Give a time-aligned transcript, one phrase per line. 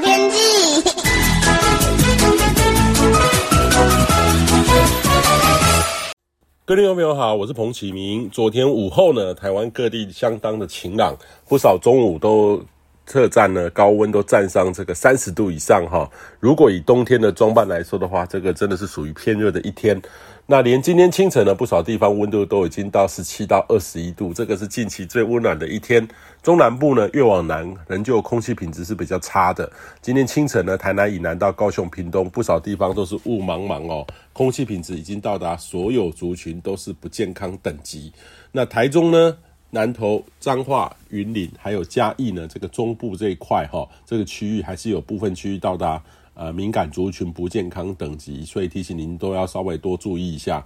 [0.00, 0.82] 天气。
[6.64, 8.28] 各位观众朋友好，我是彭启明。
[8.28, 11.16] 昨天午后呢，台湾各地相当的晴朗，
[11.48, 12.62] 不少中午都
[13.08, 16.08] 特站呢，高温都站上这个三十度以上哈。
[16.38, 20.00] 如果以冬天的装扮来说的话，这个真的是属于偏热的一天。
[20.50, 26.06] 那连今天清晨呢，不少地方温度都已经到十七到二十一度，这个是近期最温暖的一天。
[26.42, 29.70] 中南部呢，越往南，仍旧空气品质是比较差的。
[30.00, 38.12] 今天清晨呢，台南以南到高雄、屏东，不少地方都是雾茫茫哦，空气品质已经到达所有族群都是不健康等级。
[38.52, 39.36] 那台中呢，
[39.70, 46.02] 南投、彰化、云林还有嘉义呢，这个中部这一块哈，这个区域还是有部分区域到达。
[46.40, 50.64] 呃，敏感族群不健康等级，所以提醒您都要稍微多注意一下。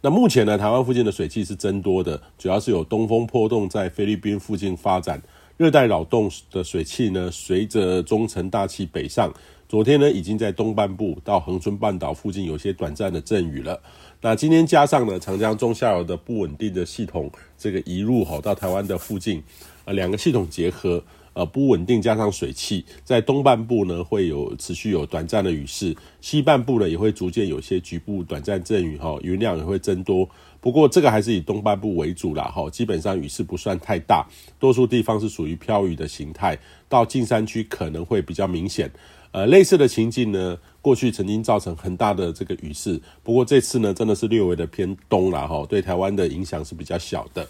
[0.00, 5.20] 那目前呢，台湾附近的水汽是增多的，主要是有东风破洞在菲律宾附近发展，
[5.58, 9.30] 热带扰动的水汽呢，随着中层大气北上，
[9.68, 13.80] 昨天呢已经在东半部到恒春半岛附近有些短暂的阵雨了。
[14.20, 19.42] 那今天加上呢，长江中下游的不稳定的系统这个移入吼到台湾的附近，
[19.84, 21.02] 呃，两个系统结合。
[21.36, 30.26] 呃，不稳定加上水汽，在东半部呢会有持续有短暂的雨势，西半部呢也会逐渐有些局部短暂阵雨哈，云量也会增多。
[30.62, 34.26] 不过这个还是以东半部为主啦哈，基本上雨势不算太大，
[34.58, 38.90] 多数地方是属于飘雨的形态，到近山区可能会比较明显。
[39.32, 47.46] 呃，类似的情境呢，过去曾经造成很大的这个雨势，不过这次呢真的是略微的偏东啦哈，对台湾的影响是比较小的。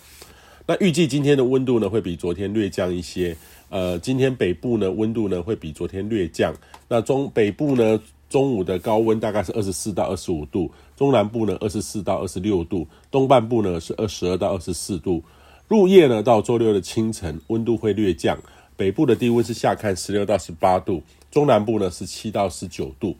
[0.68, 3.36] 那预计今天的温度呢会比昨天略降一些。
[3.68, 6.54] 呃，今天北部呢温度呢会比昨天略降。
[6.88, 15.22] 那中北部呢中午的高温大概是二十四到二十五度，中南部呢二十四到二十六度，东半部呢是二十二到二十四度。
[15.68, 18.38] 入夜呢到周六的清晨温度会略降，
[18.76, 23.16] 北部的低温是下看十六到十八度，中南部呢是七到十九度。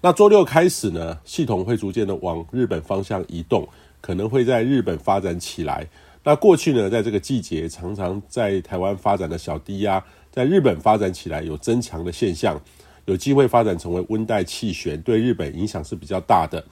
[0.00, 3.66] 那周六开始呢，系统会逐渐的往日本方向移动，
[4.00, 5.88] 可能会在日本发展起来。
[6.24, 12.60] 那过去呢，在这个季节，常常在台湾发展的小低压，在日本发展起来有增强的现象，
[13.06, 16.62] 有机会发展成为温带气旋，对日本影响是比较大的。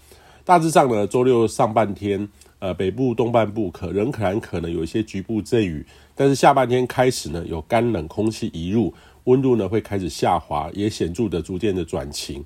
[0.45, 8.93] 大致上呢，周六上半天，呃，北部、东半部可仍可能可能有一些局部阵雨，但是下半天开始呢，有干冷空气移入，
[9.25, 12.45] 温度呢会开始下滑，也显著的逐渐的转晴。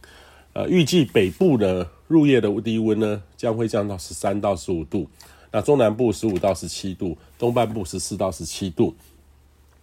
[0.53, 5.09] 呃，预计北部呢，入夜的低温呢，将会降到十三到十五度。
[5.53, 8.95] 那中南部十五到十七度，东半部十四到十七度。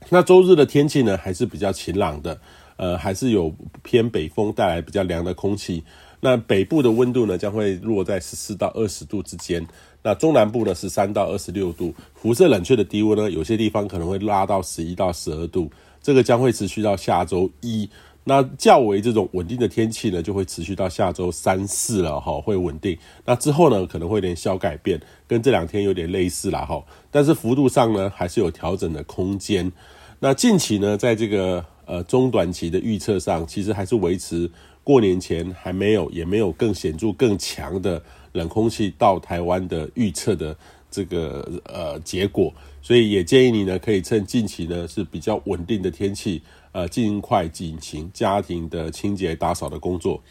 [0.10, 2.40] 那周日的天气呢，还是比较晴朗的，
[2.78, 5.84] 呃，还是有偏北风带来比较凉的空气。
[6.20, 9.66] 那北部的温度呢，将会落在十四到二十度之间。
[10.02, 11.94] 那中南部呢，十三到二十六度。
[12.16, 15.70] 辐射冷却的低温呢，有些地方可能会拉到十一到十二度。
[16.02, 17.90] 这个将会持续到下周一。
[18.30, 22.98] 那较为这种稳定的天气呢，就会持续到下周三四了哈，会稳定。
[23.24, 26.84] 那之后呢，可能会有点小改变，跟这两天有点类似了哈。
[27.10, 29.72] 但是幅度上呢，还是有调整的空间。
[30.20, 34.52] 那近期呢，在这个呃中短期的预测上，其实还是维持
[34.84, 40.54] 过年前还没有，也没有更显著更强的冷空气到台湾的预测的
[40.90, 42.54] 这个呃结果。
[42.82, 46.42] 所以也建议你呢，可以趁近期呢是比较稳定的天气。
[46.74, 50.22] 呃，尽快进行家庭的清洁打扫的工作。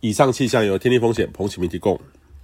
[0.00, 1.98] 以上气象由天气风险彭启明提供。